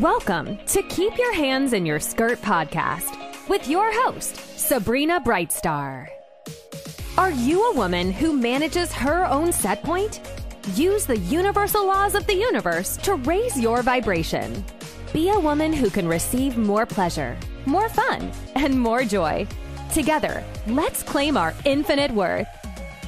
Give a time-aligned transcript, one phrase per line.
[0.00, 3.16] Welcome to Keep Your Hands in Your Skirt podcast
[3.48, 6.08] with your host, Sabrina Brightstar.
[7.16, 10.20] Are you a woman who manages her own set point?
[10.74, 14.64] Use the universal laws of the universe to raise your vibration.
[15.12, 19.46] Be a woman who can receive more pleasure, more fun, and more joy.
[19.92, 22.48] Together, let's claim our infinite worth.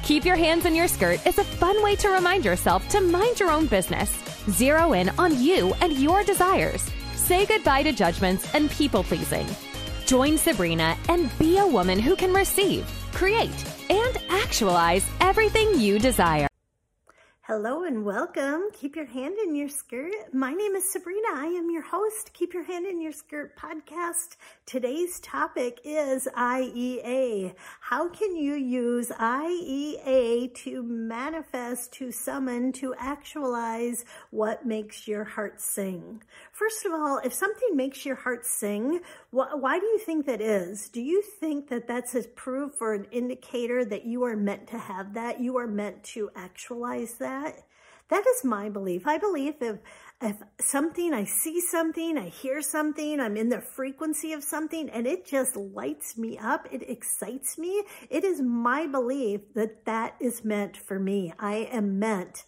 [0.03, 3.41] Keep your hands in your skirt is a fun way to remind yourself to mind
[3.41, 6.89] your own business Zero in on you and your desires.
[7.15, 9.47] Say goodbye to judgments and people pleasing.
[10.05, 16.46] Join Sabrina and be a woman who can receive, create, and actualize everything you desire.
[17.47, 18.63] Hello and welcome.
[18.73, 20.11] Keep your hand in your skirt.
[20.33, 21.29] My name is Sabrina.
[21.33, 22.33] I am your host.
[22.33, 24.35] Keep your hand in your skirt podcast.
[24.65, 27.55] Today's topic is IEA.
[27.79, 35.61] How can you use IEA to manifest, to summon, to actualize what makes your heart
[35.61, 36.21] sing?
[36.57, 40.41] First of all, if something makes your heart sing, wh- why do you think that
[40.41, 40.89] is?
[40.89, 44.79] Do you think that that's a proof or an indicator that you are meant to
[44.79, 45.39] have that?
[45.39, 47.63] You are meant to actualize that?
[48.09, 48.25] that.
[48.25, 49.05] Is my belief.
[49.05, 49.77] I believe if
[50.19, 55.05] if something, I see something, I hear something, I'm in the frequency of something, and
[55.05, 60.43] it just lights me up, it excites me, it is my belief that that is
[60.43, 61.33] meant for me.
[61.37, 62.45] I am meant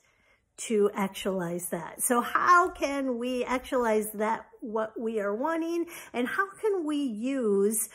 [0.68, 2.02] to actualize that.
[2.02, 7.90] So how can we actualize that, what we are wanting, and how can we use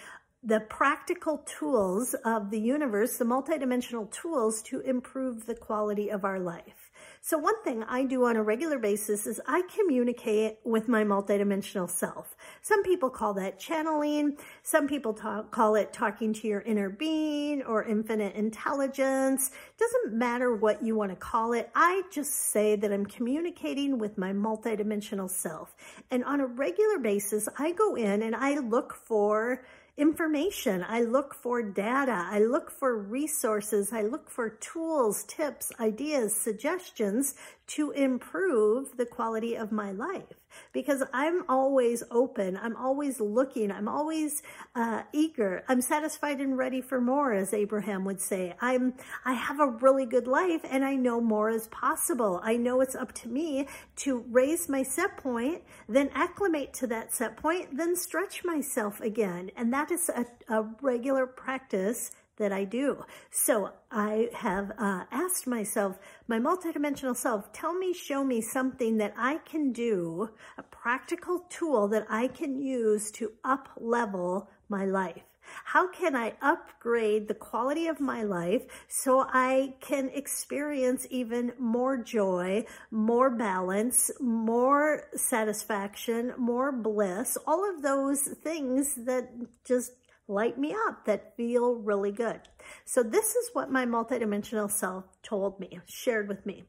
[0.44, 6.38] the practical tools of the universe, the multidimensional tools to improve the quality of our
[6.38, 6.90] life.
[7.22, 11.88] So one thing I do on a regular basis is I communicate with my multidimensional
[11.88, 12.36] self.
[12.60, 14.36] Some people call that channeling.
[14.62, 19.50] Some people talk, call it talking to your inner being or infinite intelligence.
[19.78, 21.70] Doesn't matter what you want to call it.
[21.74, 25.74] I just say that I'm communicating with my multidimensional self.
[26.10, 29.64] And on a regular basis, I go in and I look for
[29.96, 30.84] information.
[30.88, 32.27] I look for data.
[32.30, 33.92] I look for resources.
[33.92, 37.34] I look for tools, tips, ideas, suggestions
[37.67, 40.25] to improve the quality of my life
[40.73, 42.58] because I'm always open.
[42.61, 43.73] I'm always looking.
[43.73, 44.42] I'm always
[44.75, 45.64] uh, eager.
[45.69, 48.55] I'm satisfied and ready for more, as Abraham would say.
[48.61, 48.95] I'm,
[49.25, 52.41] I have a really good life and I know more is possible.
[52.42, 57.14] I know it's up to me to raise my set point, then acclimate to that
[57.14, 59.51] set point, then stretch myself again.
[59.57, 63.05] And that is a, a regular practice that I do.
[63.31, 69.14] So I have uh, asked myself, my multidimensional self, tell me, show me something that
[69.17, 75.23] I can do, a practical tool that I can use to up level my life.
[75.64, 81.98] How can I upgrade the quality of my life so I can experience even more
[81.98, 89.30] joy, more balance, more satisfaction, more bliss, all of those things that
[89.64, 89.92] just
[90.27, 92.40] light me up, that feel really good.
[92.85, 96.64] So this is what my multidimensional self told me, shared with me.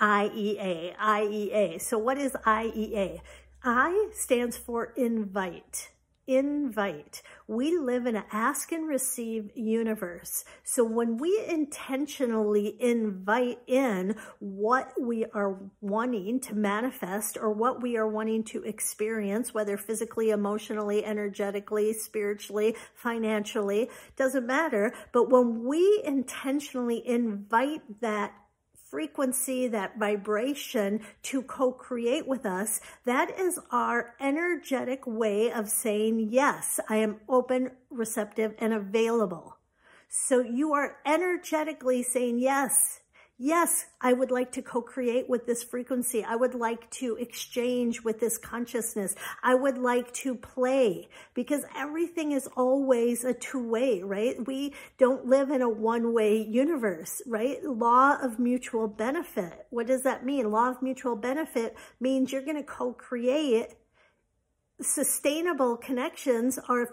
[0.00, 1.80] IEA, IEA.
[1.80, 3.20] So what is IEA?
[3.62, 5.91] I stands for invite
[6.26, 7.22] invite.
[7.46, 10.44] We live in an ask and receive universe.
[10.62, 17.96] So when we intentionally invite in what we are wanting to manifest or what we
[17.96, 24.92] are wanting to experience, whether physically, emotionally, energetically, spiritually, financially, doesn't matter.
[25.12, 28.34] But when we intentionally invite that
[28.92, 36.78] frequency, that vibration to co-create with us, that is our energetic way of saying, yes,
[36.90, 39.56] I am open, receptive, and available.
[40.10, 43.00] So you are energetically saying, yes,
[43.44, 46.22] Yes, I would like to co-create with this frequency.
[46.22, 49.16] I would like to exchange with this consciousness.
[49.42, 54.36] I would like to play because everything is always a two-way, right?
[54.46, 57.58] We don't live in a one-way universe, right?
[57.64, 59.66] Law of mutual benefit.
[59.70, 60.52] What does that mean?
[60.52, 63.70] Law of mutual benefit means you're going to co-create
[64.80, 66.88] sustainable connections are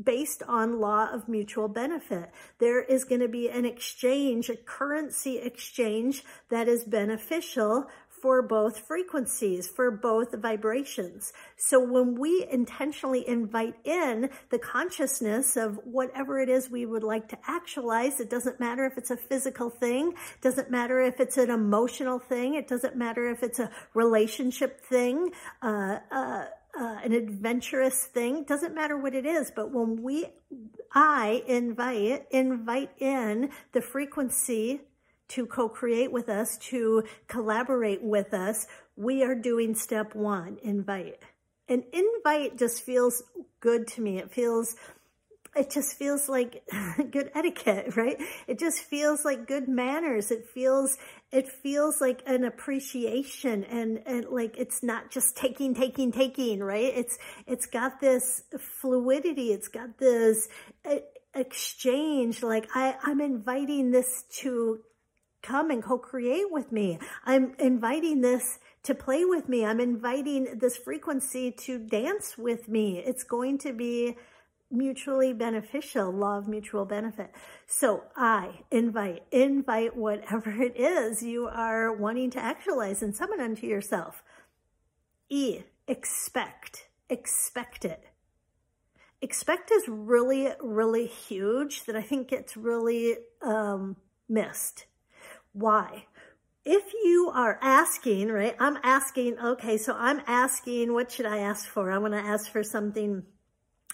[0.00, 2.30] based on law of mutual benefit.
[2.58, 7.88] There is going to be an exchange, a currency exchange that is beneficial
[8.22, 11.32] for both frequencies, for both vibrations.
[11.56, 17.28] So when we intentionally invite in the consciousness of whatever it is we would like
[17.30, 21.50] to actualize, it doesn't matter if it's a physical thing, doesn't matter if it's an
[21.50, 26.44] emotional thing, it doesn't matter if it's a relationship thing, uh, uh,
[26.78, 28.44] uh, an adventurous thing.
[28.44, 30.26] Doesn't matter what it is, but when we,
[30.92, 34.82] I invite, invite in the frequency
[35.28, 38.66] to co-create with us, to collaborate with us,
[38.96, 41.18] we are doing step one, invite.
[41.68, 43.22] An invite just feels
[43.60, 44.18] good to me.
[44.18, 44.76] It feels
[45.54, 46.64] it just feels like
[47.10, 48.16] good etiquette, right?
[48.46, 50.30] It just feels like good manners.
[50.30, 50.96] It feels,
[51.32, 56.92] it feels like an appreciation and, and like it's not just taking, taking, taking, right?
[56.94, 58.42] It's, it's got this
[58.80, 59.50] fluidity.
[59.50, 60.48] It's got this
[61.34, 62.42] exchange.
[62.42, 64.80] Like I, I'm inviting this to
[65.42, 66.98] come and co-create with me.
[67.24, 69.64] I'm inviting this to play with me.
[69.64, 72.98] I'm inviting this frequency to dance with me.
[72.98, 74.16] It's going to be
[74.72, 77.30] mutually beneficial, law of mutual benefit.
[77.66, 83.66] So I invite, invite whatever it is you are wanting to actualize and summon unto
[83.66, 84.22] yourself.
[85.28, 88.04] E, expect, expect it.
[89.20, 93.96] Expect is really, really huge that I think gets really um,
[94.28, 94.86] missed.
[95.52, 96.06] Why?
[96.64, 101.68] If you are asking, right, I'm asking, okay, so I'm asking, what should I ask
[101.68, 101.90] for?
[101.90, 103.22] I want to ask for something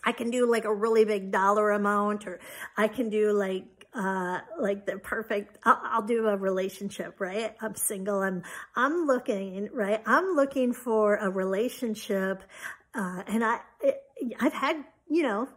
[0.09, 2.41] I can do like a really big dollar amount or
[2.79, 7.75] I can do like uh like the perfect I'll, I'll, do a relationship right i'm
[7.75, 8.43] single i'm
[8.77, 12.43] i'm looking right i'm looking for a relationship
[12.95, 13.61] uh and i
[14.41, 15.49] i've had you know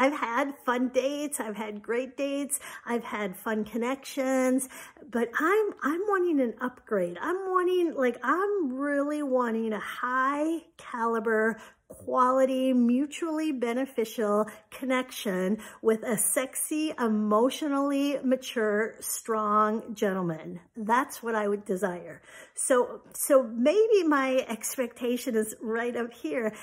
[0.00, 1.40] I've had fun dates.
[1.40, 2.60] I've had great dates.
[2.86, 4.68] I've had fun connections,
[5.10, 7.18] but I'm, I'm wanting an upgrade.
[7.20, 16.16] I'm wanting, like, I'm really wanting a high caliber quality, mutually beneficial connection with a
[16.16, 20.60] sexy, emotionally mature, strong gentleman.
[20.76, 22.22] That's what I would desire.
[22.54, 26.54] So, so maybe my expectation is right up here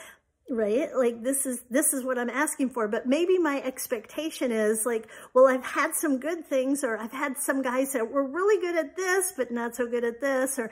[0.48, 4.86] right like this is this is what i'm asking for but maybe my expectation is
[4.86, 8.62] like well i've had some good things or i've had some guys that were really
[8.62, 10.69] good at this but not so good at this or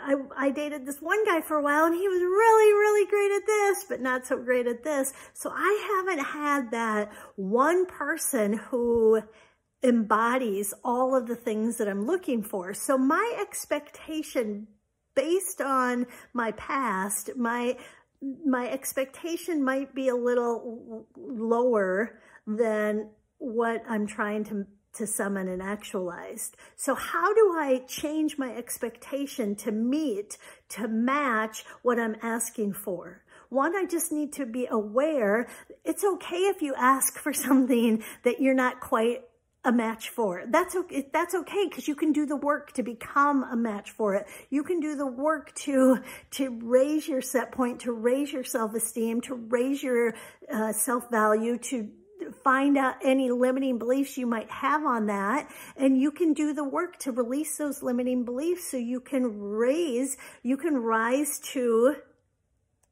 [0.00, 3.32] I, I dated this one guy for a while and he was really, really great
[3.36, 5.12] at this, but not so great at this.
[5.32, 9.22] So I haven't had that one person who
[9.82, 12.74] embodies all of the things that I'm looking for.
[12.74, 14.68] So my expectation
[15.14, 17.76] based on my past, my,
[18.46, 25.62] my expectation might be a little lower than what I'm trying to to summon and
[25.62, 26.56] actualized.
[26.76, 30.38] So how do I change my expectation to meet,
[30.70, 33.22] to match what I'm asking for?
[33.48, 35.48] One, I just need to be aware.
[35.84, 39.22] It's okay if you ask for something that you're not quite
[39.64, 40.44] a match for.
[40.48, 41.08] That's okay.
[41.12, 44.26] That's okay because you can do the work to become a match for it.
[44.48, 45.98] You can do the work to
[46.32, 50.14] to raise your set point, to raise your self esteem, to raise your
[50.50, 51.90] uh, self value, to
[52.32, 55.50] find out any limiting beliefs you might have on that.
[55.76, 60.16] And you can do the work to release those limiting beliefs so you can raise,
[60.42, 61.96] you can rise to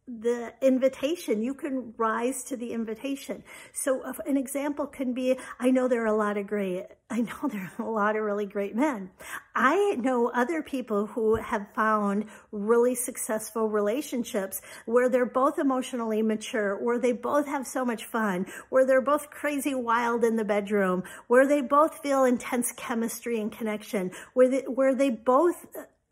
[0.08, 1.42] the invitation.
[1.42, 3.44] You can rise to the invitation.
[3.72, 7.48] So an example can be, I know there are a lot of great, I know
[7.48, 9.10] there are a lot of really great men.
[9.54, 16.82] I know other people who have found really successful relationships where they're both emotionally mature,
[16.82, 21.02] where they both have so much fun, where they're both crazy wild in the bedroom,
[21.28, 25.66] where they both feel intense chemistry and connection, where they, where they both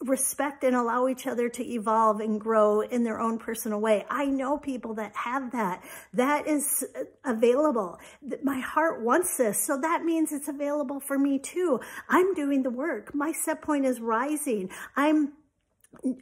[0.08, 4.05] respect and allow each other to evolve and grow in their own personal way.
[4.10, 5.82] I know people that have that.
[6.15, 6.84] That is
[7.25, 7.98] available.
[8.43, 9.65] My heart wants this.
[9.65, 11.81] So that means it's available for me too.
[12.08, 13.15] I'm doing the work.
[13.15, 14.70] My set point is rising.
[14.96, 15.32] I'm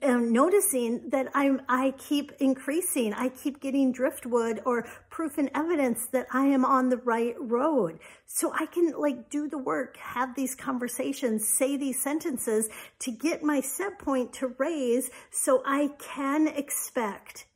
[0.02, 3.12] Um, noticing that I'm, I keep increasing.
[3.12, 7.98] I keep getting driftwood or proof and evidence that I am on the right road.
[8.24, 12.68] So I can like do the work, have these conversations, say these sentences
[13.00, 17.46] to get my set point to raise so I can expect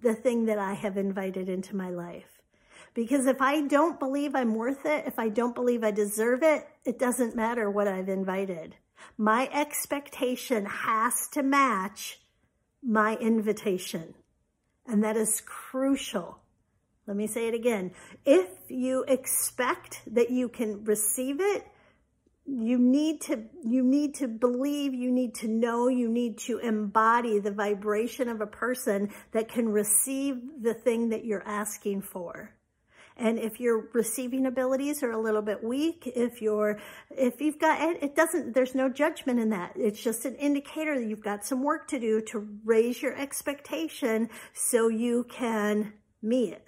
[0.00, 2.42] the thing that I have invited into my life.
[2.94, 6.66] Because if I don't believe I'm worth it, if I don't believe I deserve it,
[6.84, 8.76] it doesn't matter what I've invited.
[9.16, 12.20] My expectation has to match
[12.82, 14.14] my invitation.
[14.86, 16.38] And that is crucial.
[17.06, 17.92] Let me say it again.
[18.24, 21.66] If you expect that you can receive it,
[22.46, 27.38] you need to you need to believe you need to know you need to embody
[27.38, 32.54] the vibration of a person that can receive the thing that you're asking for
[33.18, 36.78] and if your receiving abilities are a little bit weak, if you're,
[37.10, 39.72] if you've got, it doesn't, there's no judgment in that.
[39.76, 44.28] It's just an indicator that you've got some work to do to raise your expectation
[44.52, 46.58] so you can meet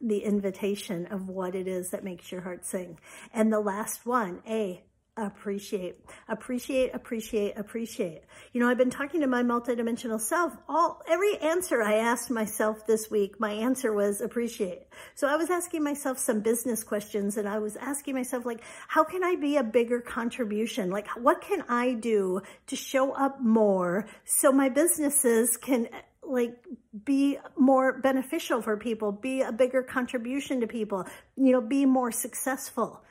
[0.00, 2.98] the invitation of what it is that makes your heart sing.
[3.32, 4.82] And the last one, A,
[5.16, 5.96] appreciate,
[6.28, 8.22] appreciate, appreciate, appreciate.
[8.52, 10.56] You know, I've been talking to my multidimensional self.
[10.68, 14.86] All every answer I asked myself this week, my answer was appreciate.
[15.14, 19.04] So I was asking myself some business questions, and I was asking myself like, how
[19.04, 20.90] can I be a bigger contribution?
[20.90, 25.88] Like, what can I do to show up more so my businesses can
[26.24, 26.56] like
[27.04, 31.04] be more beneficial for people, be a bigger contribution to people,
[31.36, 33.02] you know, be more successful.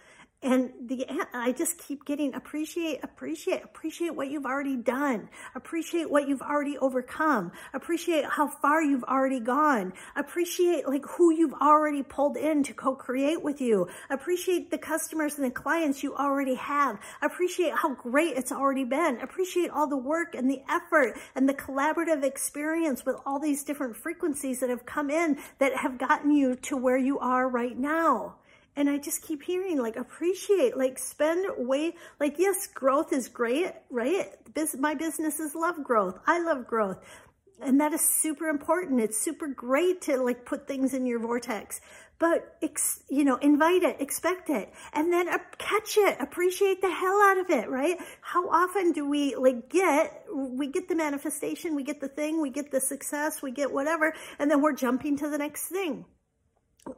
[0.43, 1.05] And the,
[1.35, 5.29] I just keep getting appreciate, appreciate, appreciate what you've already done.
[5.53, 7.51] Appreciate what you've already overcome.
[7.75, 9.93] Appreciate how far you've already gone.
[10.15, 13.87] Appreciate like who you've already pulled in to co-create with you.
[14.09, 16.99] Appreciate the customers and the clients you already have.
[17.21, 19.19] Appreciate how great it's already been.
[19.21, 23.95] Appreciate all the work and the effort and the collaborative experience with all these different
[23.95, 28.37] frequencies that have come in that have gotten you to where you are right now.
[28.75, 33.73] And I just keep hearing like appreciate, like spend way, like yes, growth is great,
[33.89, 34.27] right?
[34.77, 36.19] My businesses love growth.
[36.25, 36.97] I love growth.
[37.61, 39.01] And that is super important.
[39.01, 41.79] It's super great to like put things in your vortex,
[42.17, 45.27] but ex, you know, invite it, expect it, and then
[45.59, 47.97] catch it, appreciate the hell out of it, right?
[48.21, 52.49] How often do we like get, we get the manifestation, we get the thing, we
[52.49, 56.05] get the success, we get whatever, and then we're jumping to the next thing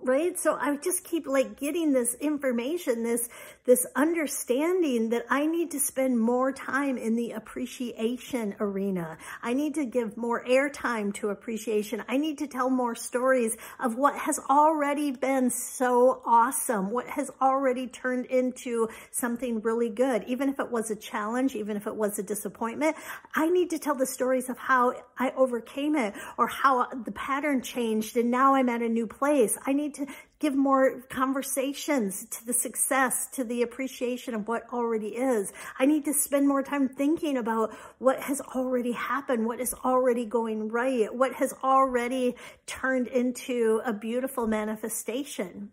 [0.02, 0.40] right?
[0.40, 3.28] So i just keep like getting this information this
[3.66, 9.18] this understanding that i need to spend more time in the appreciation arena.
[9.42, 12.04] I need to give more airtime to appreciation.
[12.08, 17.30] I need to tell more stories of what has already been so awesome what has
[17.42, 20.24] already turned into something really good.
[20.28, 22.96] Even if it was a challenge even if it was a disappointment
[23.36, 27.62] i need to tell the stories of how i overcame it or how the pattern
[27.62, 30.06] changed and now i'm at a new place I need to
[30.38, 35.52] give more conversations to the success, to the appreciation of what already is.
[35.80, 40.26] I need to spend more time thinking about what has already happened, what is already
[40.26, 42.36] going right, what has already
[42.68, 45.72] turned into a beautiful manifestation.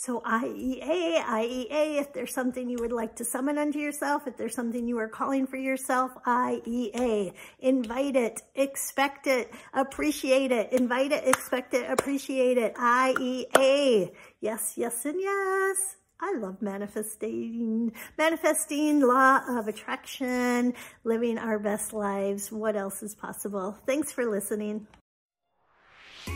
[0.00, 4.54] So IEA, IEA, if there's something you would like to summon unto yourself, if there's
[4.54, 7.32] something you are calling for yourself, IEA.
[7.58, 10.72] Invite it, expect it, appreciate it.
[10.72, 12.76] Invite it, expect it, appreciate it.
[12.76, 14.12] IEA.
[14.40, 15.96] Yes, yes, and yes.
[16.20, 22.52] I love manifesting, manifesting law of attraction, living our best lives.
[22.52, 23.76] What else is possible?
[23.84, 24.86] Thanks for listening.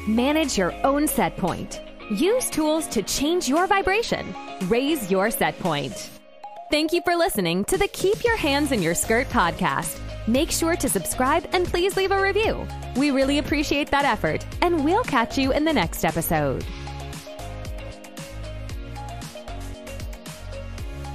[0.09, 1.81] Manage your own set point.
[2.13, 4.35] Use tools to change your vibration.
[4.69, 6.11] Raise your set point.
[6.71, 9.99] Thank you for listening to the Keep Your Hands in Your Skirt podcast.
[10.29, 12.67] Make sure to subscribe and please leave a review.
[12.97, 16.63] We really appreciate that effort, and we'll catch you in the next episode.